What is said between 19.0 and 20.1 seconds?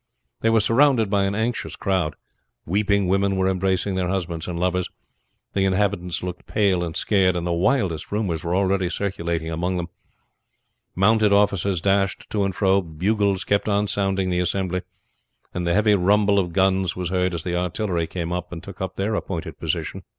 appointed position.